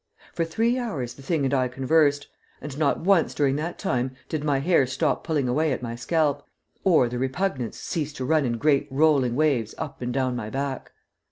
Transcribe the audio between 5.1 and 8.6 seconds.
pulling away at my scalp, or the repugnance cease to run in